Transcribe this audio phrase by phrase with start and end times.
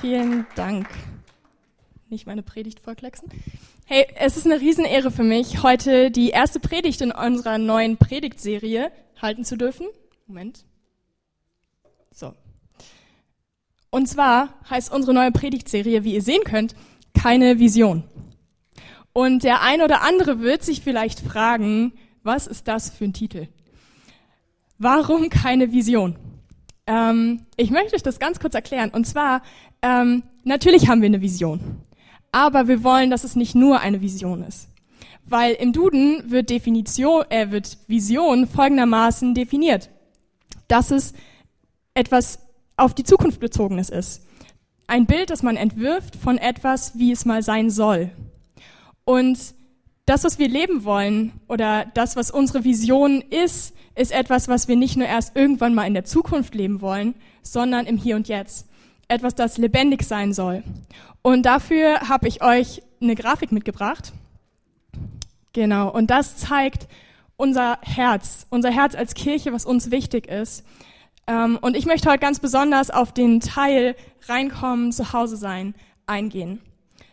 [0.00, 0.88] Vielen Dank.
[2.08, 3.28] Nicht meine Predigt vorklecksen.
[3.84, 8.92] Hey, es ist eine Riesenehre für mich, heute die erste Predigt in unserer neuen Predigtserie
[9.20, 9.86] halten zu dürfen.
[10.26, 10.64] Moment.
[12.12, 12.32] So.
[13.90, 16.76] Und zwar heißt unsere neue Predigtserie, wie ihr sehen könnt,
[17.12, 18.04] keine Vision.
[19.12, 21.92] Und der ein oder andere wird sich vielleicht fragen,
[22.22, 23.48] was ist das für ein Titel?
[24.78, 26.16] Warum keine Vision?
[26.88, 28.90] Ähm, ich möchte euch das ganz kurz erklären.
[28.90, 29.42] Und zwar,
[29.82, 31.60] ähm, natürlich haben wir eine Vision.
[32.32, 34.68] Aber wir wollen, dass es nicht nur eine Vision ist.
[35.24, 39.90] Weil im Duden wird Definition, äh, wird Vision folgendermaßen definiert.
[40.66, 41.12] Dass es
[41.92, 42.40] etwas
[42.76, 44.24] auf die Zukunft bezogenes ist.
[44.86, 48.10] Ein Bild, das man entwirft von etwas, wie es mal sein soll.
[49.04, 49.38] Und
[50.08, 54.76] das, was wir leben wollen oder das, was unsere Vision ist, ist etwas, was wir
[54.76, 58.66] nicht nur erst irgendwann mal in der Zukunft leben wollen, sondern im Hier und Jetzt.
[59.08, 60.62] Etwas, das lebendig sein soll.
[61.20, 64.12] Und dafür habe ich euch eine Grafik mitgebracht.
[65.52, 65.90] Genau.
[65.90, 66.88] Und das zeigt
[67.36, 70.64] unser Herz, unser Herz als Kirche, was uns wichtig ist.
[71.26, 73.94] Ähm, und ich möchte heute ganz besonders auf den Teil
[74.26, 75.74] reinkommen, zu Hause sein,
[76.06, 76.60] eingehen.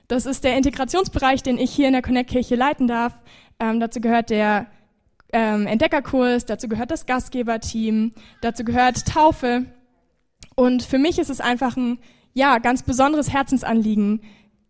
[0.08, 3.17] Das ist der Integrationsbereich, den ich hier in der Connect-Kirche leiten darf.
[3.59, 4.67] Ähm, dazu gehört der
[5.34, 9.66] ähm, Entdeckerkurs, dazu gehört das Gastgeberteam, dazu gehört Taufe.
[10.56, 12.00] Und für mich ist es einfach ein,
[12.34, 14.22] ja, ganz besonderes Herzensanliegen.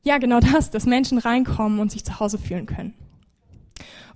[0.03, 2.94] Ja, genau das, dass Menschen reinkommen und sich zu Hause fühlen können.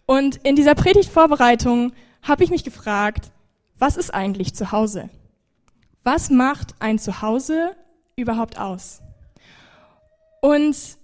[0.05, 3.31] Und in dieser Predigtvorbereitung habe ich mich gefragt,
[3.77, 5.09] was ist eigentlich zu Hause?
[6.03, 7.75] Was macht ein Zuhause
[8.15, 9.01] überhaupt aus?
[10.41, 10.98] Und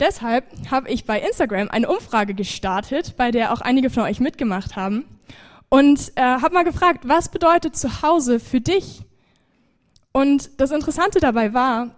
[0.00, 4.76] Deshalb habe ich bei Instagram eine Umfrage gestartet, bei der auch einige von euch mitgemacht
[4.76, 5.04] haben
[5.68, 9.02] und äh, habe mal gefragt, was bedeutet Zuhause für dich?
[10.12, 11.96] Und das Interessante dabei war,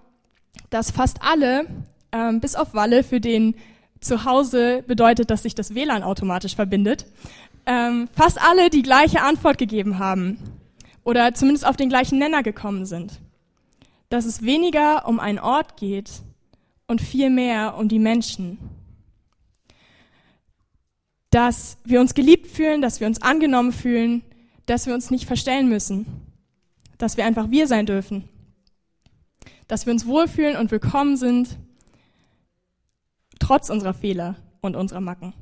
[0.70, 1.66] dass fast alle,
[2.12, 3.54] ähm, bis auf Walle, für den
[4.00, 7.06] Zuhause bedeutet, dass sich das WLAN automatisch verbindet,
[7.66, 10.38] ähm, fast alle die gleiche Antwort gegeben haben
[11.04, 13.20] oder zumindest auf den gleichen Nenner gekommen sind.
[14.08, 16.22] Dass es weniger um einen Ort geht,
[16.90, 18.58] und viel mehr um die Menschen.
[21.30, 24.22] Dass wir uns geliebt fühlen, dass wir uns angenommen fühlen,
[24.66, 26.04] dass wir uns nicht verstellen müssen,
[26.98, 28.28] dass wir einfach wir sein dürfen,
[29.68, 31.56] dass wir uns wohlfühlen und willkommen sind,
[33.38, 35.32] trotz unserer Fehler und unserer Macken.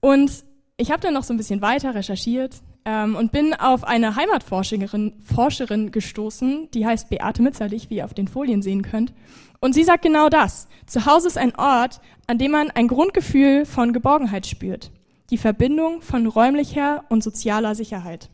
[0.00, 0.42] Und
[0.78, 5.14] ich habe dann noch so ein bisschen weiter recherchiert ähm, und bin auf eine Heimatforscherin
[5.24, 9.12] Forscherin gestoßen, die heißt Beate Mitzerlich, wie ihr auf den Folien sehen könnt.
[9.60, 10.68] Und sie sagt genau das.
[10.86, 14.90] Zu Hause ist ein Ort, an dem man ein Grundgefühl von Geborgenheit spürt.
[15.30, 18.28] Die Verbindung von räumlicher und sozialer Sicherheit.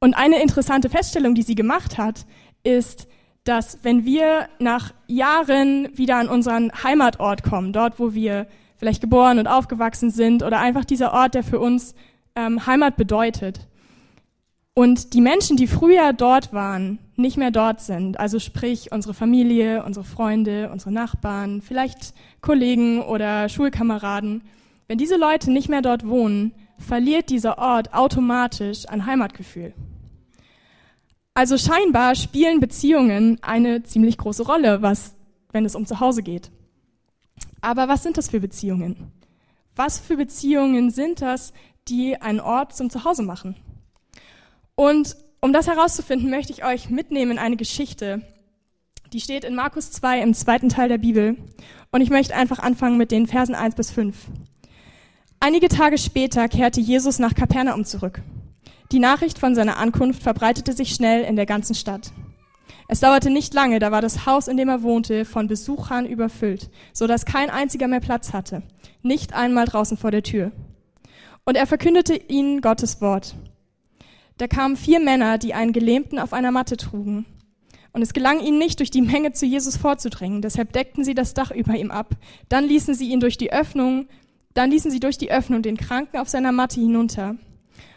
[0.00, 2.26] Und eine interessante Feststellung, die sie gemacht hat,
[2.64, 3.06] ist,
[3.44, 9.38] dass wenn wir nach Jahren wieder an unseren Heimatort kommen, dort, wo wir vielleicht geboren
[9.38, 11.94] und aufgewachsen sind oder einfach dieser Ort, der für uns
[12.36, 13.66] ähm, Heimat bedeutet.
[14.74, 19.82] Und die Menschen, die früher dort waren, nicht mehr dort sind, also sprich unsere Familie,
[19.82, 24.42] unsere Freunde, unsere Nachbarn, vielleicht Kollegen oder Schulkameraden,
[24.86, 29.72] wenn diese Leute nicht mehr dort wohnen, verliert dieser Ort automatisch an Heimatgefühl.
[31.32, 35.14] Also scheinbar spielen Beziehungen eine ziemlich große Rolle, was,
[35.52, 36.50] wenn es um Zuhause geht.
[37.60, 39.12] Aber was sind das für Beziehungen?
[39.74, 41.52] Was für Beziehungen sind das,
[41.88, 43.56] die einen Ort zum Zuhause machen.
[44.74, 48.22] Und um das herauszufinden, möchte ich euch mitnehmen in eine Geschichte.
[49.12, 51.36] Die steht in Markus 2 im zweiten Teil der Bibel.
[51.92, 54.16] Und ich möchte einfach anfangen mit den Versen 1 bis 5.
[55.38, 58.22] Einige Tage später kehrte Jesus nach Kapernaum zurück.
[58.92, 62.12] Die Nachricht von seiner Ankunft verbreitete sich schnell in der ganzen Stadt.
[62.88, 66.70] Es dauerte nicht lange, da war das Haus, in dem er wohnte, von Besuchern überfüllt,
[66.92, 68.62] so dass kein einziger mehr Platz hatte,
[69.02, 70.52] nicht einmal draußen vor der Tür.
[71.46, 73.36] Und er verkündete ihnen Gottes Wort.
[74.36, 77.24] Da kamen vier Männer, die einen Gelähmten auf einer Matte trugen.
[77.92, 80.42] Und es gelang ihnen nicht, durch die Menge zu Jesus vorzudringen.
[80.42, 82.14] Deshalb deckten sie das Dach über ihm ab.
[82.48, 84.08] Dann ließen sie ihn durch die Öffnung,
[84.52, 87.36] dann ließen sie durch die Öffnung den Kranken auf seiner Matte hinunter.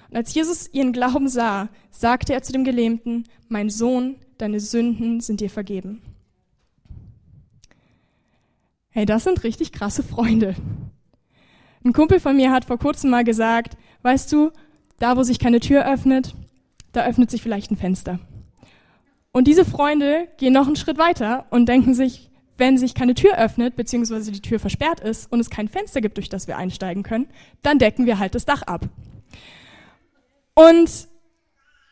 [0.10, 5.22] Und als Jesus ihren Glauben sah, sagte er zu dem Gelähmten, mein Sohn, deine Sünden
[5.22, 6.02] sind dir vergeben.
[8.90, 10.56] Hey, das sind richtig krasse Freunde.
[11.84, 14.52] Ein Kumpel von mir hat vor kurzem mal gesagt, weißt du,
[15.00, 16.36] da wo sich keine Tür öffnet,
[16.92, 18.20] da öffnet sich vielleicht ein Fenster.
[19.32, 23.38] Und diese Freunde gehen noch einen Schritt weiter und denken sich, wenn sich keine Tür
[23.38, 27.04] öffnet, beziehungsweise die Tür versperrt ist und es kein Fenster gibt, durch das wir einsteigen
[27.04, 27.28] können,
[27.62, 28.86] dann decken wir halt das Dach ab.
[30.56, 31.08] Und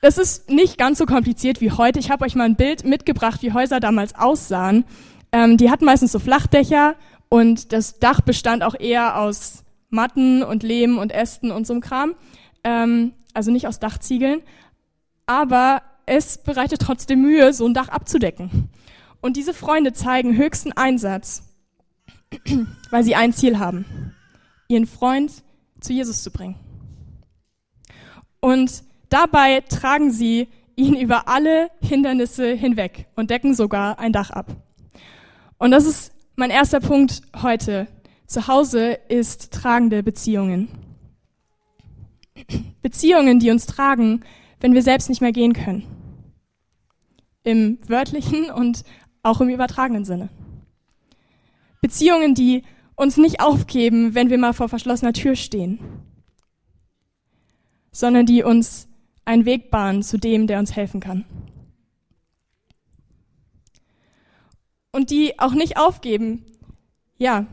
[0.02, 2.00] das ist nicht ganz so kompliziert wie heute.
[2.00, 4.84] Ich habe euch mal ein Bild mitgebracht, wie Häuser damals aussahen.
[5.32, 6.96] Ähm, die hatten meistens so Flachdächer
[7.30, 11.82] und das Dach bestand auch eher aus Matten und Lehm und Ästen und so einem
[11.82, 12.16] Kram.
[12.64, 14.42] Ähm, also nicht aus Dachziegeln.
[15.26, 18.70] Aber es bereitet trotzdem Mühe, so ein Dach abzudecken.
[19.22, 21.44] Und diese Freunde zeigen höchsten Einsatz,
[22.90, 24.14] weil sie ein Ziel haben,
[24.68, 25.32] ihren Freund
[25.80, 26.56] zu Jesus zu bringen.
[28.40, 34.56] Und dabei tragen sie ihn über alle Hindernisse hinweg und decken sogar ein Dach ab.
[35.58, 37.88] Und das ist mein erster Punkt heute.
[38.28, 40.68] Zu Hause ist tragende Beziehungen.
[42.82, 44.22] Beziehungen, die uns tragen,
[44.60, 45.84] wenn wir selbst nicht mehr gehen können.
[47.44, 48.84] Im wörtlichen und
[49.24, 50.30] auch im übertragenen Sinne.
[51.82, 52.64] Beziehungen, die
[52.96, 55.80] uns nicht aufgeben, wenn wir mal vor verschlossener Tür stehen,
[57.92, 58.90] sondern die uns
[59.24, 61.24] einen Weg bahnen zu dem, der uns helfen kann.
[64.92, 66.44] Und die auch nicht aufgeben,
[67.18, 67.46] ja,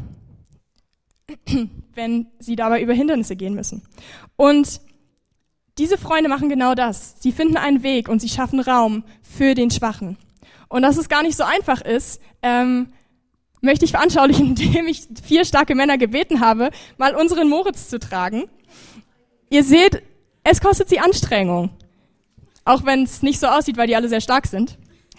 [1.94, 3.82] wenn sie dabei über Hindernisse gehen müssen.
[4.36, 4.80] Und
[5.78, 7.16] diese Freunde machen genau das.
[7.20, 10.16] Sie finden einen Weg und sie schaffen Raum für den Schwachen.
[10.68, 12.92] Und dass es gar nicht so einfach ist, ähm,
[13.60, 18.44] möchte ich veranschaulichen, indem ich vier starke Männer gebeten habe, mal unseren Moritz zu tragen.
[19.50, 20.02] Ihr seht,
[20.44, 21.70] es kostet sie Anstrengung.
[22.64, 24.78] Auch wenn es nicht so aussieht, weil die alle sehr stark sind.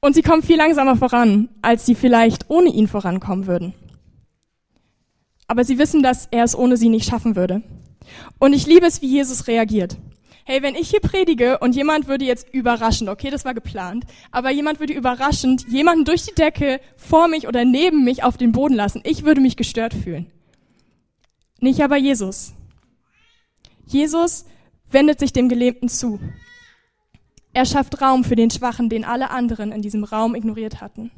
[0.00, 3.74] Und sie kommen viel langsamer voran, als sie vielleicht ohne ihn vorankommen würden.
[5.48, 7.62] Aber sie wissen, dass er es ohne sie nicht schaffen würde.
[8.38, 9.96] Und ich liebe es, wie Jesus reagiert.
[10.44, 14.50] Hey, wenn ich hier predige und jemand würde jetzt überraschend, okay, das war geplant, aber
[14.50, 18.74] jemand würde überraschend jemanden durch die Decke vor mich oder neben mich auf den Boden
[18.74, 20.30] lassen, ich würde mich gestört fühlen.
[21.60, 22.54] Nicht aber Jesus.
[23.84, 24.46] Jesus
[24.90, 26.18] wendet sich dem Gelähmten zu.
[27.52, 31.10] Er schafft Raum für den Schwachen, den alle anderen in diesem Raum ignoriert hatten.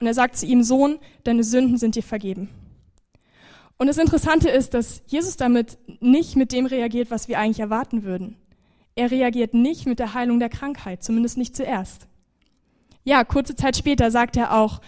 [0.00, 2.48] Und er sagt zu ihm, Sohn, deine Sünden sind dir vergeben.
[3.76, 8.02] Und das Interessante ist, dass Jesus damit nicht mit dem reagiert, was wir eigentlich erwarten
[8.02, 8.36] würden.
[8.94, 12.06] Er reagiert nicht mit der Heilung der Krankheit, zumindest nicht zuerst.
[13.04, 14.80] Ja, kurze Zeit später sagt er auch,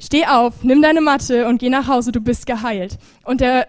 [0.00, 2.98] steh auf, nimm deine Matte und geh nach Hause, du bist geheilt.
[3.24, 3.66] Und der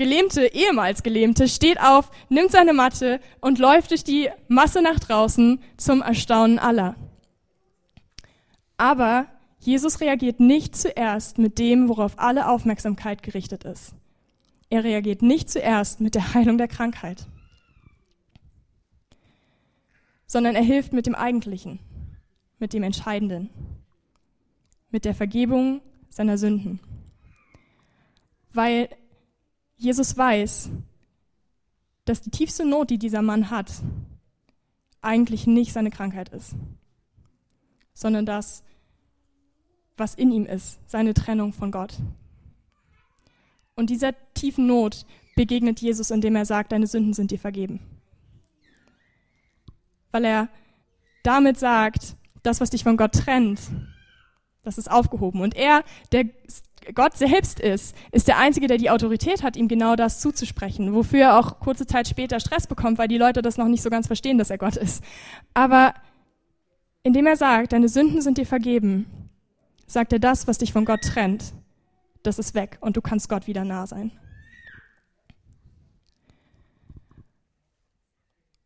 [0.00, 5.62] Gelähmte, ehemals Gelähmte, steht auf, nimmt seine Matte und läuft durch die Masse nach draußen
[5.76, 6.96] zum Erstaunen aller.
[8.78, 9.26] Aber
[9.58, 13.92] Jesus reagiert nicht zuerst mit dem, worauf alle Aufmerksamkeit gerichtet ist.
[14.70, 17.26] Er reagiert nicht zuerst mit der Heilung der Krankheit,
[20.26, 21.78] sondern er hilft mit dem Eigentlichen,
[22.58, 23.50] mit dem Entscheidenden,
[24.90, 26.80] mit der Vergebung seiner Sünden.
[28.54, 28.88] Weil
[29.80, 30.68] Jesus weiß,
[32.04, 33.72] dass die tiefste Not, die dieser Mann hat,
[35.00, 36.54] eigentlich nicht seine Krankheit ist,
[37.94, 38.62] sondern das,
[39.96, 41.94] was in ihm ist, seine Trennung von Gott.
[43.74, 47.80] Und dieser tiefen Not begegnet Jesus, indem er sagt, deine Sünden sind dir vergeben.
[50.10, 50.48] Weil er
[51.22, 53.60] damit sagt, das, was dich von Gott trennt,
[54.62, 55.40] das ist aufgehoben.
[55.40, 56.26] Und er, der
[56.94, 61.20] Gott selbst ist, ist der Einzige, der die Autorität hat, ihm genau das zuzusprechen, wofür
[61.20, 64.06] er auch kurze Zeit später Stress bekommt, weil die Leute das noch nicht so ganz
[64.06, 65.04] verstehen, dass er Gott ist.
[65.54, 65.94] Aber
[67.02, 69.06] indem er sagt, deine Sünden sind dir vergeben,
[69.86, 71.52] sagt er das, was dich von Gott trennt,
[72.22, 74.12] das ist weg und du kannst Gott wieder nah sein.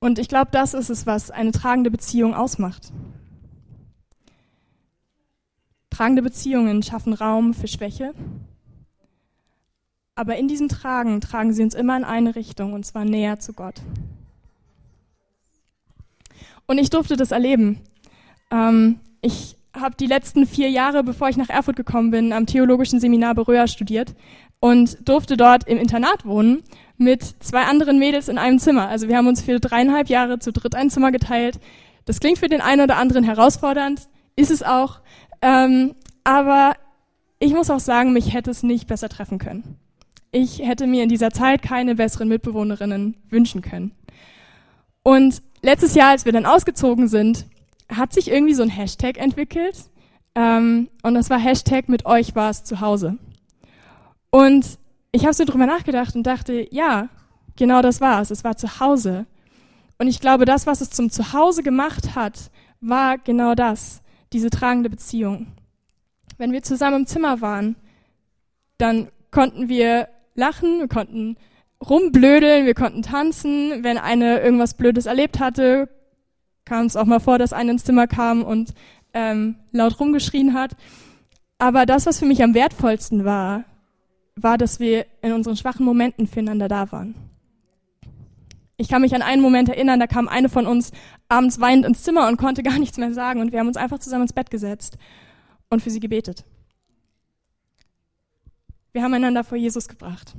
[0.00, 2.92] Und ich glaube, das ist es, was eine tragende Beziehung ausmacht.
[5.94, 8.14] Tragende Beziehungen schaffen Raum für Schwäche,
[10.16, 13.52] aber in diesem Tragen tragen sie uns immer in eine Richtung, und zwar näher zu
[13.52, 13.76] Gott.
[16.66, 17.78] Und ich durfte das erleben.
[18.50, 22.98] Ähm, ich habe die letzten vier Jahre, bevor ich nach Erfurt gekommen bin, am Theologischen
[22.98, 24.16] Seminar Beröa studiert
[24.58, 26.64] und durfte dort im Internat wohnen
[26.96, 28.88] mit zwei anderen Mädels in einem Zimmer.
[28.88, 31.60] Also wir haben uns für dreieinhalb Jahre zu dritt ein Zimmer geteilt.
[32.04, 34.98] Das klingt für den einen oder anderen herausfordernd, ist es auch.
[35.44, 36.74] Ähm, aber
[37.38, 39.76] ich muss auch sagen, mich hätte es nicht besser treffen können.
[40.32, 43.92] Ich hätte mir in dieser Zeit keine besseren Mitbewohnerinnen wünschen können.
[45.02, 47.44] Und letztes Jahr, als wir dann ausgezogen sind,
[47.94, 49.76] hat sich irgendwie so ein Hashtag entwickelt.
[50.34, 53.18] Ähm, und das war Hashtag mit euch war es zu Hause.
[54.30, 54.78] Und
[55.12, 57.10] ich habe so drüber nachgedacht und dachte, ja,
[57.54, 58.30] genau das war es.
[58.30, 59.26] Es war zu Hause.
[59.98, 64.00] Und ich glaube, das, was es zum Zuhause gemacht hat, war genau das
[64.32, 65.48] diese tragende Beziehung.
[66.38, 67.76] Wenn wir zusammen im Zimmer waren,
[68.78, 71.36] dann konnten wir lachen, wir konnten
[71.88, 73.84] rumblödeln, wir konnten tanzen.
[73.84, 75.88] Wenn eine irgendwas Blödes erlebt hatte,
[76.64, 78.74] kam es auch mal vor, dass eine ins Zimmer kam und
[79.12, 80.76] ähm, laut rumgeschrien hat.
[81.58, 83.64] Aber das, was für mich am wertvollsten war,
[84.36, 87.14] war, dass wir in unseren schwachen Momenten füreinander da waren.
[88.76, 90.90] Ich kann mich an einen Moment erinnern, da kam eine von uns
[91.34, 93.98] abends weinend ins Zimmer und konnte gar nichts mehr sagen und wir haben uns einfach
[93.98, 94.96] zusammen ins Bett gesetzt
[95.68, 96.44] und für sie gebetet.
[98.92, 100.34] Wir haben einander vor Jesus gebracht.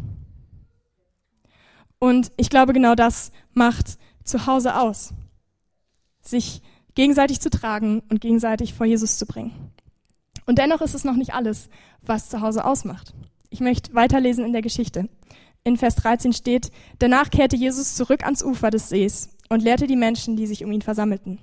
[1.99, 5.13] Und ich glaube, genau das macht zu Hause aus.
[6.21, 6.61] Sich
[6.93, 9.71] gegenseitig zu tragen und gegenseitig vor Jesus zu bringen.
[10.45, 11.69] Und dennoch ist es noch nicht alles,
[12.01, 13.13] was zu Hause ausmacht.
[13.49, 15.09] Ich möchte weiterlesen in der Geschichte.
[15.63, 19.95] In Vers 13 steht, danach kehrte Jesus zurück ans Ufer des Sees und lehrte die
[19.95, 21.39] Menschen, die sich um ihn versammelten.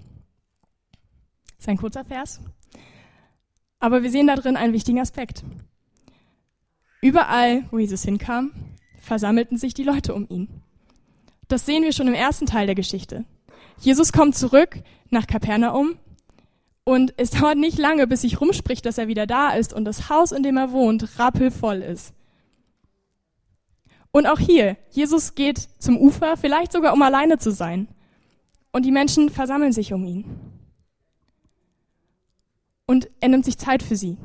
[1.57, 2.41] Das ist ein kurzer Vers.
[3.79, 5.45] Aber wir sehen da drin einen wichtigen Aspekt.
[7.01, 8.53] Überall, wo Jesus hinkam,
[9.01, 10.49] versammelten sich die Leute um ihn.
[11.49, 13.25] Das sehen wir schon im ersten Teil der Geschichte.
[13.79, 15.97] Jesus kommt zurück nach Kapernaum
[16.85, 20.09] und es dauert nicht lange, bis sich rumspricht, dass er wieder da ist und das
[20.09, 22.15] Haus, in dem er wohnt, rappelvoll ist.
[24.13, 27.89] Und auch hier, Jesus geht zum Ufer, vielleicht sogar um alleine zu sein.
[28.71, 30.25] Und die Menschen versammeln sich um ihn.
[32.87, 34.19] Und er nimmt sich Zeit für sie.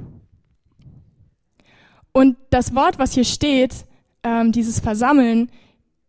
[2.12, 3.86] Und das Wort, was hier steht,
[4.24, 5.50] ähm, dieses Versammeln,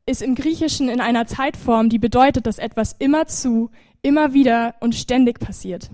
[0.06, 3.70] ist im Griechischen in einer Zeitform, die bedeutet, dass etwas immer zu,
[4.02, 5.90] immer wieder und ständig passiert.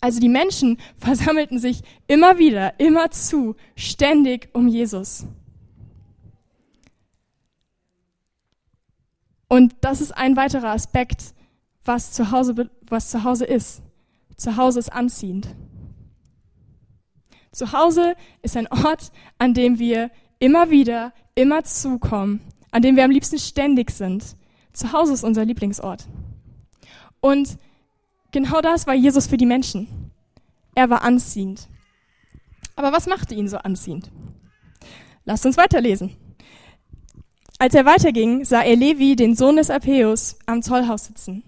[0.00, 5.26] Also die Menschen versammelten sich immer wieder, immer zu, ständig um Jesus.
[9.54, 11.34] Und das ist ein weiterer Aspekt,
[11.84, 13.82] was zu Hause, was zu Hause ist.
[14.36, 15.48] Zu Hause ist anziehend.
[17.52, 22.40] Zu Hause ist ein Ort, an dem wir immer wieder, immer zukommen,
[22.72, 24.36] an dem wir am liebsten ständig sind.
[24.72, 26.08] Zu Hause ist unser Lieblingsort.
[27.20, 27.58] Und
[28.34, 30.10] Genau das war Jesus für die Menschen.
[30.74, 31.68] Er war anziehend.
[32.74, 34.10] Aber was machte ihn so anziehend?
[35.24, 36.16] Lasst uns weiterlesen.
[37.58, 41.42] Als er weiterging, sah er Levi, den Sohn des Alpäus, am Zollhaus sitzen.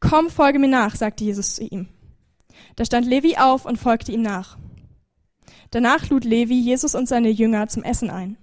[0.00, 1.88] Komm, folge mir nach, sagte Jesus zu ihm.
[2.76, 4.58] Da stand Levi auf und folgte ihm nach.
[5.70, 8.36] Danach lud Levi Jesus und seine Jünger zum Essen ein.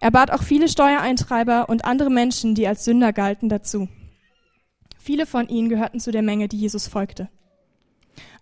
[0.00, 3.88] Er bat auch viele Steuereintreiber und andere Menschen, die als Sünder galten, dazu.
[4.98, 7.28] Viele von ihnen gehörten zu der Menge, die Jesus folgte.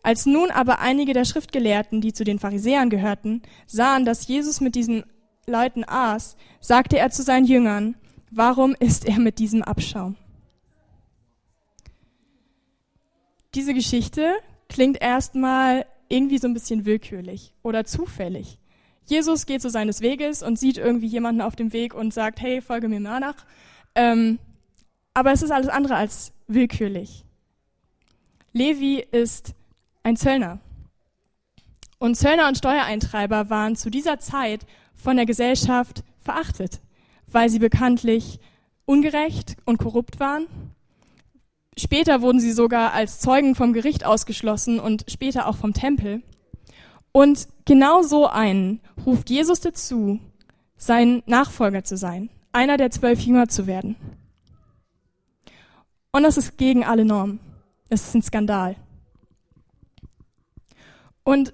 [0.03, 4.75] Als nun aber einige der Schriftgelehrten, die zu den Pharisäern gehörten, sahen, dass Jesus mit
[4.75, 5.05] diesen
[5.47, 7.97] Leuten aß, sagte er zu seinen Jüngern,
[8.31, 10.17] warum isst er mit diesem Abschaum?
[13.55, 14.35] Diese Geschichte
[14.69, 18.59] klingt erstmal irgendwie so ein bisschen willkürlich oder zufällig.
[19.07, 22.61] Jesus geht so seines Weges und sieht irgendwie jemanden auf dem Weg und sagt, hey,
[22.61, 23.47] folge mir mal nach.
[23.95, 24.41] Ähm,
[25.15, 27.25] aber es ist alles andere als willkürlich.
[28.53, 29.55] Levi ist
[30.03, 30.59] ein Zöllner.
[31.99, 36.81] Und Zöllner und Steuereintreiber waren zu dieser Zeit von der Gesellschaft verachtet,
[37.27, 38.41] weil sie bekanntlich
[38.85, 40.47] ungerecht und korrupt waren.
[41.79, 46.23] Später wurden sie sogar als Zeugen vom Gericht ausgeschlossen und später auch vom Tempel.
[47.13, 50.21] Und genau so einen ruft Jesus dazu,
[50.77, 53.97] sein Nachfolger zu sein, einer der zwölf Jünger zu werden.
[56.13, 57.41] Und das ist gegen alle Normen.
[57.91, 58.77] Das ist ein Skandal.
[61.25, 61.53] Und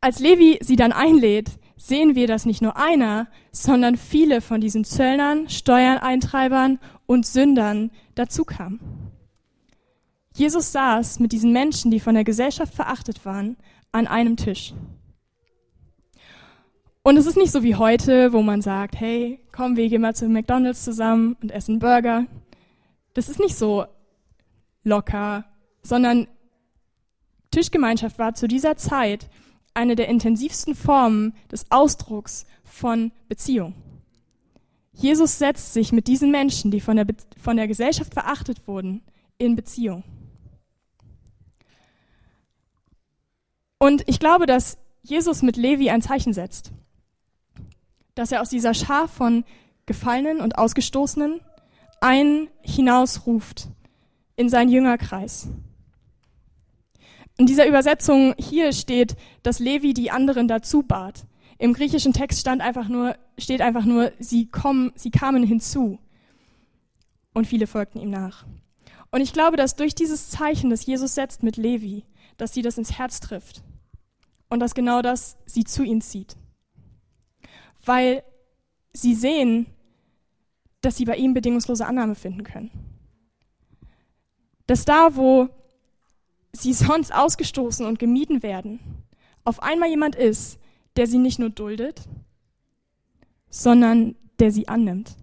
[0.00, 4.84] als Levi sie dann einlädt, sehen wir, dass nicht nur einer, sondern viele von diesen
[4.84, 8.80] Zöllnern, Steuereintreibern und Sündern dazu kamen.
[10.36, 13.56] Jesus saß mit diesen Menschen, die von der Gesellschaft verachtet waren,
[13.92, 14.74] an einem Tisch.
[17.02, 20.14] Und es ist nicht so wie heute, wo man sagt, hey, komm, wir gehen mal
[20.14, 22.26] zu McDonald's zusammen und essen Burger.
[23.12, 23.84] Das ist nicht so
[24.84, 25.44] locker,
[25.82, 26.26] sondern
[27.50, 29.28] Tischgemeinschaft war zu dieser Zeit
[29.74, 33.74] eine der intensivsten Formen des Ausdrucks von Beziehung.
[34.92, 39.02] Jesus setzt sich mit diesen Menschen, die von der, von der Gesellschaft verachtet wurden,
[39.38, 40.04] in Beziehung.
[43.78, 46.70] Und ich glaube, dass Jesus mit Levi ein Zeichen setzt.
[48.14, 49.44] Dass er aus dieser Schar von
[49.86, 51.40] Gefallenen und Ausgestoßenen
[52.00, 53.68] einen hinausruft,
[54.36, 55.48] in seinen Jüngerkreis.
[57.36, 61.26] In dieser Übersetzung hier steht, dass Levi die anderen dazu bat.
[61.58, 65.98] Im griechischen Text stand einfach nur, steht einfach nur, sie kommen, sie kamen hinzu.
[67.32, 68.46] Und viele folgten ihm nach.
[69.10, 72.04] Und ich glaube, dass durch dieses Zeichen, das Jesus setzt mit Levi,
[72.36, 73.62] dass sie das ins Herz trifft.
[74.48, 76.36] Und dass genau das sie zu ihm zieht.
[77.84, 78.22] Weil
[78.92, 79.66] sie sehen,
[80.80, 82.70] dass sie bei ihm bedingungslose Annahme finden können.
[84.66, 85.48] Dass da, wo
[86.54, 88.80] sie sonst ausgestoßen und gemieden werden,
[89.44, 90.58] auf einmal jemand ist,
[90.96, 92.02] der sie nicht nur duldet,
[93.50, 95.16] sondern der sie annimmt.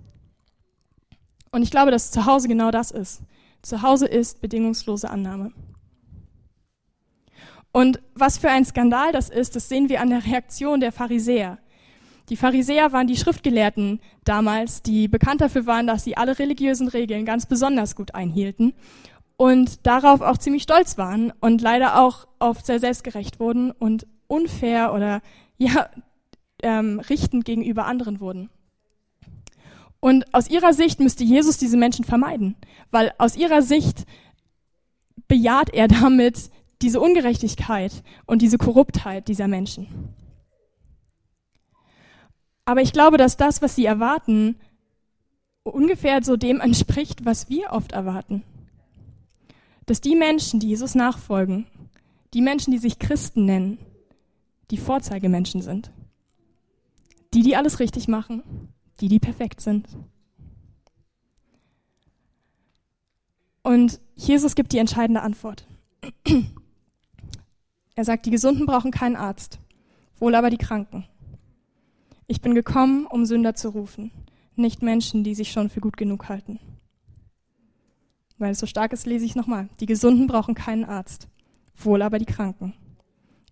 [1.52, 3.22] Und ich glaube, dass zu Hause genau das ist.
[3.62, 5.52] Zu Hause ist bedingungslose Annahme.
[7.72, 11.58] Und was für ein Skandal das ist, das sehen wir an der Reaktion der Pharisäer.
[12.30, 17.26] Die Pharisäer waren die Schriftgelehrten damals, die bekannt dafür waren, dass sie alle religiösen Regeln
[17.26, 18.74] ganz besonders gut einhielten
[19.42, 24.94] und darauf auch ziemlich stolz waren und leider auch oft sehr selbstgerecht wurden und unfair
[24.94, 25.24] oder
[25.58, 25.90] ja
[26.62, 28.52] ähm, richtend gegenüber anderen wurden.
[30.00, 32.56] Und aus ihrer Sicht müsste Jesus diese Menschen vermeiden,
[32.92, 34.06] weil aus ihrer Sicht
[35.28, 36.52] bejaht er damit
[36.84, 39.88] diese Ungerechtigkeit und diese Korruptheit dieser Menschen.
[42.66, 44.56] Aber ich glaube, dass das, was sie erwarten,
[45.64, 48.44] ungefähr so dem entspricht, was wir oft erwarten.
[49.92, 51.68] Dass die Menschen, die Jesus nachfolgen,
[52.34, 53.78] die Menschen, die sich Christen nennen,
[54.70, 55.92] die Vorzeigemenschen sind.
[57.34, 58.70] Die, die alles richtig machen,
[59.02, 59.90] die, die perfekt sind.
[63.64, 65.68] Und Jesus gibt die entscheidende Antwort.
[67.96, 69.60] Er sagt, die Gesunden brauchen keinen Arzt,
[70.20, 71.04] wohl aber die Kranken.
[72.28, 74.10] Ich bin gekommen, um Sünder zu rufen,
[74.56, 76.62] nicht Menschen, die sich schon für gut genug halten.
[78.42, 79.70] Weil es so stark ist, lese ich nochmal.
[79.82, 81.28] Die Gesunden brauchen keinen Arzt,
[81.76, 82.74] wohl aber die Kranken.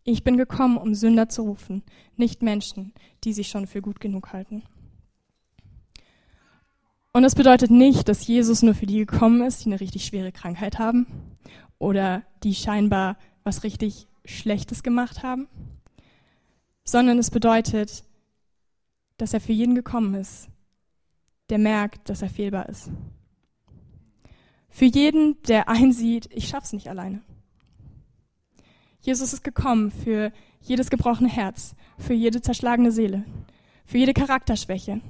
[0.04, 1.84] Ich bin gekommen, um Sünder zu rufen,
[2.16, 2.94] nicht Menschen,
[3.24, 4.64] die sich schon für gut genug halten.
[7.14, 10.32] Und das bedeutet nicht, dass Jesus nur für die gekommen ist, die eine richtig schwere
[10.32, 11.06] Krankheit haben
[11.78, 15.48] oder die scheinbar was richtig Schlechtes gemacht haben,
[16.84, 18.04] sondern es bedeutet,
[19.18, 20.50] dass er für jeden gekommen ist,
[21.52, 22.90] der merkt, dass er fehlbar ist.
[24.70, 27.22] Für jeden, der einsieht, ich schaff's nicht alleine.
[29.02, 33.24] Jesus ist gekommen für jedes gebrochene Herz, für jede zerschlagene Seele,
[33.86, 35.02] für jede Charakterschwäche,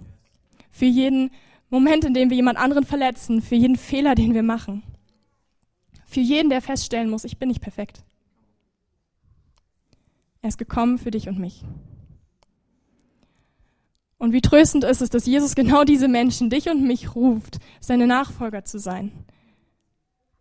[0.72, 1.32] für jeden
[1.70, 4.84] Moment, in dem wir jemand anderen verletzen, für jeden Fehler, den wir machen,
[6.06, 8.04] für jeden, der feststellen muss, ich bin nicht perfekt.
[10.42, 11.64] Er ist gekommen für dich und mich.
[14.18, 18.08] Und wie tröstend ist es, dass Jesus genau diese Menschen, dich und mich, ruft, seine
[18.08, 19.12] Nachfolger zu sein.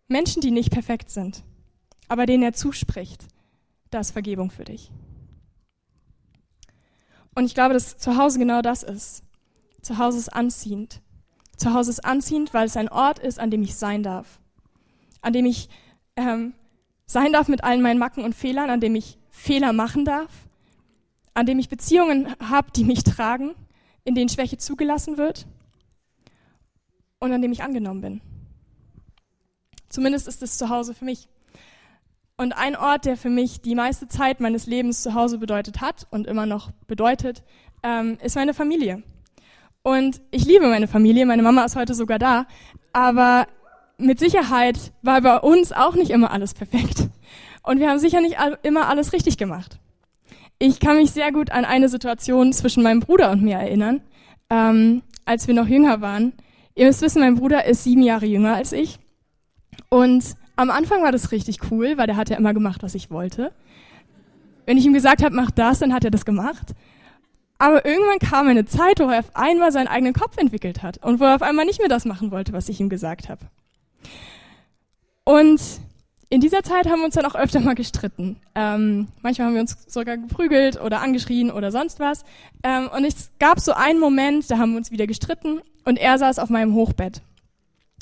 [0.09, 1.43] Menschen, die nicht perfekt sind,
[2.07, 3.25] aber denen er zuspricht,
[3.91, 4.91] da ist Vergebung für dich.
[7.35, 9.23] Und ich glaube, dass zu Hause genau das ist.
[9.81, 11.01] Zu Hause ist anziehend.
[11.55, 14.41] Zu Hause ist anziehend, weil es ein Ort ist, an dem ich sein darf.
[15.21, 15.69] An dem ich
[16.15, 16.53] ähm,
[17.05, 20.31] sein darf mit allen meinen Macken und Fehlern, an dem ich Fehler machen darf,
[21.33, 23.55] an dem ich Beziehungen habe, die mich tragen,
[24.03, 25.47] in denen Schwäche zugelassen wird
[27.19, 28.21] und an dem ich angenommen bin.
[29.89, 31.27] Zumindest ist es zu Hause für mich.
[32.37, 36.07] Und ein Ort, der für mich die meiste Zeit meines Lebens zu Hause bedeutet hat
[36.09, 37.43] und immer noch bedeutet,
[37.83, 39.03] ähm, ist meine Familie.
[39.83, 42.45] Und ich liebe meine Familie, meine Mama ist heute sogar da,
[42.93, 43.47] aber
[43.97, 47.09] mit Sicherheit war bei uns auch nicht immer alles perfekt.
[47.63, 49.77] Und wir haben sicher nicht immer alles richtig gemacht.
[50.59, 54.01] Ich kann mich sehr gut an eine Situation zwischen meinem Bruder und mir erinnern,
[54.49, 56.33] ähm, als wir noch jünger waren.
[56.75, 58.99] Ihr müsst wissen, mein Bruder ist sieben Jahre jünger als ich.
[59.89, 63.11] Und am Anfang war das richtig cool, weil der hat ja immer gemacht, was ich
[63.11, 63.51] wollte.
[64.65, 66.75] Wenn ich ihm gesagt habe, mach das, dann hat er das gemacht.
[67.57, 71.19] Aber irgendwann kam eine Zeit, wo er auf einmal seinen eigenen Kopf entwickelt hat und
[71.19, 73.41] wo er auf einmal nicht mehr das machen wollte, was ich ihm gesagt habe.
[75.25, 75.61] Und
[76.29, 78.37] in dieser Zeit haben wir uns dann auch öfter mal gestritten.
[78.55, 82.23] Ähm, manchmal haben wir uns sogar geprügelt oder angeschrien oder sonst was.
[82.63, 86.17] Ähm, und es gab so einen Moment, da haben wir uns wieder gestritten und er
[86.17, 87.21] saß auf meinem Hochbett.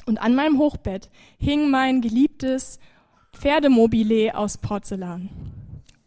[0.08, 2.80] Und an meinem Hochbett hing mein geliebtes
[3.34, 5.30] Pferdemobile aus Porzellan.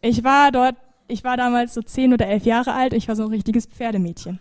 [0.02, 0.74] Ich war dort,
[1.06, 4.40] ich war damals so zehn oder elf Jahre alt, ich war so ein richtiges Pferdemädchen.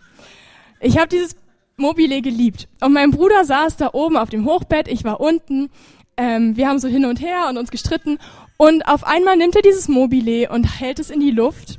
[0.80, 1.36] Ich habe dieses
[1.76, 2.66] Mobile geliebt.
[2.80, 5.70] Und mein Bruder saß da oben auf dem Hochbett, ich war unten
[6.20, 8.18] ähm, wir haben so hin und her und uns gestritten.
[8.58, 11.78] Und auf einmal nimmt er dieses Mobile und hält es in die Luft.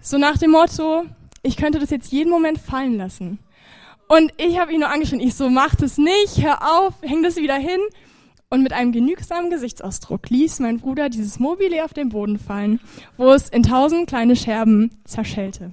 [0.00, 1.04] So nach dem Motto,
[1.44, 3.38] ich könnte das jetzt jeden Moment fallen lassen.
[4.12, 5.22] Und ich habe ihn nur angeschrien.
[5.22, 7.80] Ich so, mach das nicht, hör auf, häng das wieder hin.
[8.50, 12.78] Und mit einem genügsamen Gesichtsausdruck ließ mein Bruder dieses Mobile auf den Boden fallen,
[13.16, 15.72] wo es in tausend kleine Scherben zerschellte.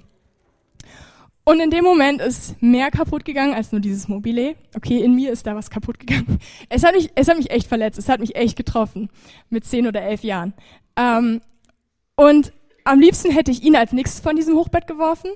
[1.43, 4.55] Und in dem Moment ist mehr kaputt gegangen als nur dieses Mobile.
[4.73, 6.39] Okay, in mir ist da was kaputt gegangen.
[6.69, 7.99] Es hat mich, es hat mich echt verletzt.
[7.99, 9.09] Es hat mich echt getroffen.
[9.49, 10.53] Mit zehn oder elf Jahren.
[10.95, 11.41] Ähm,
[12.15, 12.53] und
[12.85, 15.31] am liebsten hätte ich ihn als nichts von diesem Hochbett geworfen.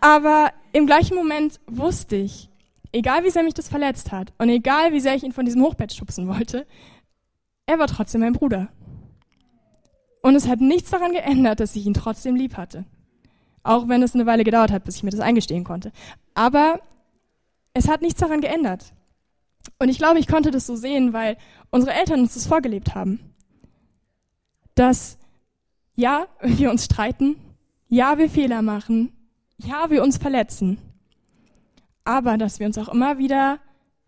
[0.00, 2.50] Aber im gleichen Moment wusste ich,
[2.92, 5.62] egal wie sehr mich das verletzt hat und egal wie sehr ich ihn von diesem
[5.62, 6.66] Hochbett schubsen wollte,
[7.66, 8.68] er war trotzdem mein Bruder.
[10.22, 12.84] Und es hat nichts daran geändert, dass ich ihn trotzdem lieb hatte.
[13.62, 15.92] Auch wenn es eine Weile gedauert hat, bis ich mir das eingestehen konnte.
[16.34, 16.80] Aber
[17.74, 18.92] es hat nichts daran geändert.
[19.78, 21.36] Und ich glaube, ich konnte das so sehen, weil
[21.70, 23.34] unsere Eltern uns das vorgelebt haben.
[24.74, 25.18] Dass,
[25.94, 27.36] ja, wir uns streiten,
[27.88, 29.12] ja, wir Fehler machen,
[29.58, 30.78] ja, wir uns verletzen,
[32.04, 33.58] aber dass wir uns auch immer wieder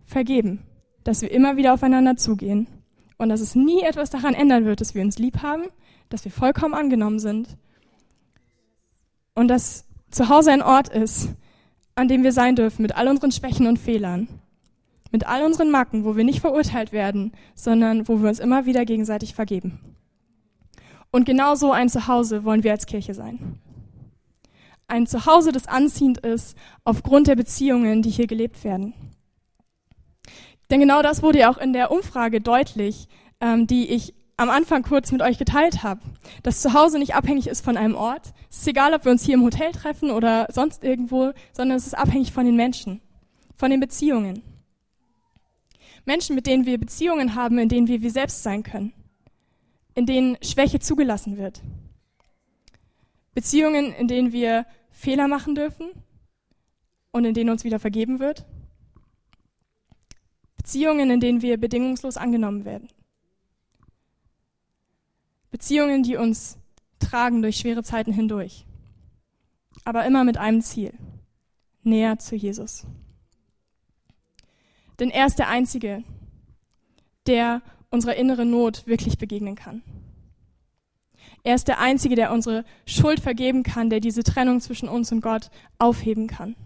[0.04, 0.60] vergeben,
[1.04, 2.66] dass wir immer wieder aufeinander zugehen.
[3.16, 5.64] Und dass es nie etwas daran ändern wird, dass wir uns lieb haben,
[6.08, 7.56] dass wir vollkommen angenommen sind.
[9.34, 11.30] Und dass zu Hause ein Ort ist,
[11.96, 14.28] an dem wir sein dürfen mit all unseren Schwächen und Fehlern,
[15.10, 18.84] mit all unseren Macken, wo wir nicht verurteilt werden, sondern wo wir uns immer wieder
[18.84, 19.80] gegenseitig vergeben.
[21.10, 23.58] Und genau so ein Zuhause wollen wir als Kirche sein.
[24.88, 28.94] Ein Zuhause, das anziehend ist aufgrund der Beziehungen, die hier gelebt werden.
[30.70, 33.06] Denn genau das wurde ja auch in der Umfrage deutlich,
[33.40, 36.00] ähm, die ich am Anfang kurz mit euch geteilt habe,
[36.42, 38.32] dass zu Hause nicht abhängig ist von einem Ort.
[38.50, 41.86] Es ist egal, ob wir uns hier im Hotel treffen oder sonst irgendwo, sondern es
[41.86, 43.00] ist abhängig von den Menschen,
[43.56, 44.42] von den Beziehungen.
[46.04, 48.94] Menschen, mit denen wir Beziehungen haben, in denen wir wir selbst sein können,
[49.94, 51.60] in denen Schwäche zugelassen wird.
[53.34, 54.66] Beziehungen, in denen wir
[54.98, 55.90] Fehler machen dürfen
[57.12, 58.44] und in denen uns wieder vergeben wird.
[60.56, 62.88] Beziehungen, in denen wir bedingungslos angenommen werden.
[65.52, 66.58] Beziehungen, die uns
[66.98, 68.66] tragen durch schwere Zeiten hindurch.
[69.84, 70.92] Aber immer mit einem Ziel.
[71.84, 72.84] Näher zu Jesus.
[74.98, 76.02] Denn er ist der Einzige,
[77.28, 79.84] der unserer inneren Not wirklich begegnen kann.
[81.44, 85.20] Er ist der Einzige, der unsere Schuld vergeben kann, der diese Trennung zwischen uns und
[85.20, 86.56] Gott aufheben kann.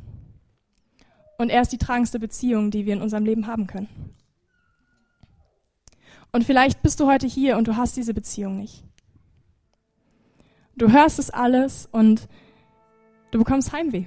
[1.38, 3.88] Und er ist die tragendste Beziehung, die wir in unserem Leben haben können.
[6.32, 8.84] Und vielleicht bist du heute hier und du hast diese Beziehung nicht.
[10.76, 12.28] Du hörst es alles und
[13.30, 14.04] du bekommst Heimweh.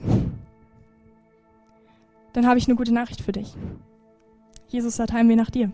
[2.34, 3.54] Dann habe ich eine gute Nachricht für dich.
[4.67, 5.71] Jesus hat Heimweh nach dir.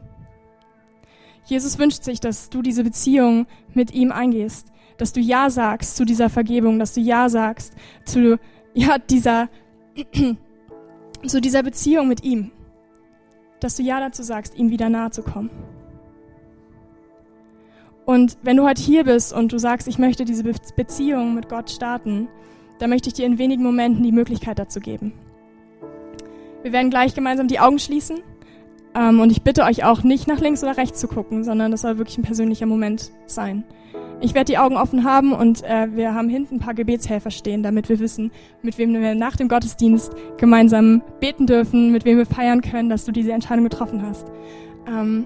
[1.46, 6.06] Jesus wünscht sich, dass du diese Beziehung mit ihm eingehst, dass du Ja sagst zu
[6.06, 7.74] dieser Vergebung, dass du Ja sagst
[8.06, 8.38] zu
[8.76, 9.50] ja, dieser,
[11.26, 12.52] zu dieser Beziehung mit ihm,
[13.60, 15.50] dass du Ja dazu sagst, ihm wieder nahe zu kommen.
[18.06, 21.72] Und wenn du heute hier bist und du sagst, ich möchte diese Beziehung mit Gott
[21.72, 22.28] starten,
[22.78, 25.14] dann möchte ich dir in wenigen Momenten die Möglichkeit dazu geben.
[26.62, 28.22] Wir werden gleich gemeinsam die Augen schließen.
[28.94, 31.82] Ähm, und ich bitte euch auch nicht nach links oder rechts zu gucken, sondern das
[31.82, 33.64] soll wirklich ein persönlicher Moment sein.
[34.24, 37.64] Ich werde die Augen offen haben und äh, wir haben hinten ein paar Gebetshelfer stehen,
[37.64, 38.32] damit wir wissen,
[38.62, 43.04] mit wem wir nach dem Gottesdienst gemeinsam beten dürfen, mit wem wir feiern können, dass
[43.04, 44.28] du diese Entscheidung getroffen hast.
[44.88, 45.26] Ähm,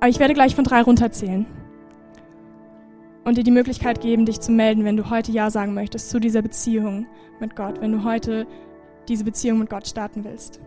[0.00, 1.46] aber ich werde gleich von drei runterzählen
[3.24, 6.18] und dir die Möglichkeit geben, dich zu melden, wenn du heute Ja sagen möchtest zu
[6.18, 7.06] dieser Beziehung
[7.38, 8.48] mit Gott, wenn du heute
[9.08, 10.60] diese Beziehung mit Gott starten willst.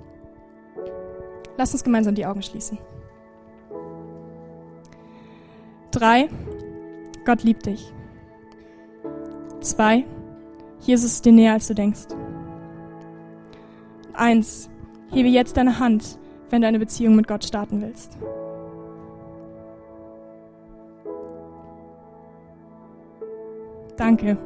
[1.58, 2.78] Lass uns gemeinsam die Augen schließen.
[5.91, 6.30] Drei,
[7.25, 7.93] Gott liebt dich.
[9.62, 10.06] Zwei,
[10.82, 12.08] Jesus ist dir näher, als du denkst.
[14.13, 14.69] Eins,
[15.12, 18.17] hebe jetzt deine Hand, wenn du eine Beziehung mit Gott starten willst.
[23.97, 24.38] Danke.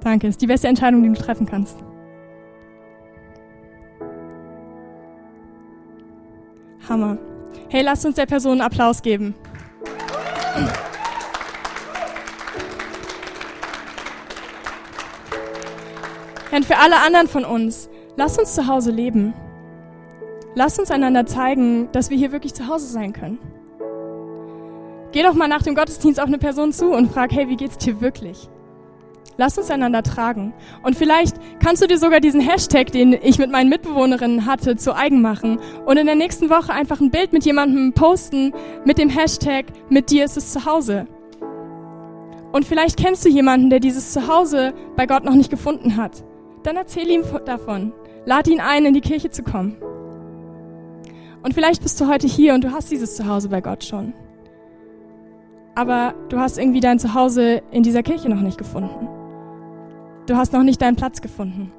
[0.00, 0.28] Danke.
[0.28, 1.76] Ist die beste Entscheidung, die du treffen kannst.
[6.88, 7.18] Hammer.
[7.68, 9.34] Hey, lasst uns der Person einen Applaus geben.
[16.52, 19.34] Und für alle anderen von uns, lasst uns zu Hause leben.
[20.54, 23.38] Lasst uns einander zeigen, dass wir hier wirklich zu Hause sein können.
[25.12, 27.76] Geh doch mal nach dem Gottesdienst auf eine Person zu und frag, hey, wie geht's
[27.76, 28.48] dir wirklich?
[29.38, 30.54] Lass uns einander tragen.
[30.82, 34.94] Und vielleicht kannst du dir sogar diesen Hashtag, den ich mit meinen Mitbewohnerinnen hatte, zu
[34.96, 38.52] eigen machen und in der nächsten Woche einfach ein Bild mit jemandem posten
[38.84, 41.06] mit dem Hashtag mit dir ist es zu Hause.
[42.52, 46.24] Und vielleicht kennst du jemanden, der dieses Zuhause bei Gott noch nicht gefunden hat.
[46.62, 47.92] Dann erzähl ihm davon.
[48.24, 49.76] Lad ihn ein, in die Kirche zu kommen.
[51.42, 54.14] Und vielleicht bist du heute hier und du hast dieses Zuhause bei Gott schon
[55.76, 59.08] aber du hast irgendwie dein Zuhause in dieser Kirche noch nicht gefunden.
[60.26, 61.72] Du hast noch nicht deinen Platz gefunden.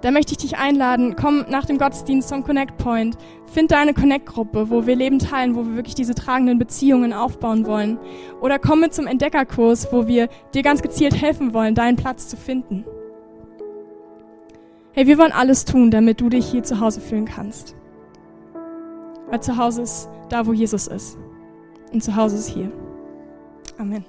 [0.00, 4.70] Da möchte ich dich einladen, komm nach dem Gottesdienst zum Connect Point, find deine Connect-Gruppe,
[4.70, 7.98] wo wir Leben teilen, wo wir wirklich diese tragenden Beziehungen aufbauen wollen.
[8.40, 12.36] Oder komm mit zum Entdeckerkurs, wo wir dir ganz gezielt helfen wollen, deinen Platz zu
[12.36, 12.84] finden.
[14.92, 17.74] Hey, wir wollen alles tun, damit du dich hier zu Hause fühlen kannst.
[19.30, 21.18] Weil zu Hause ist da, wo Jesus ist.
[21.92, 22.70] Und zu Hause ist hier.
[23.78, 24.04] Amen.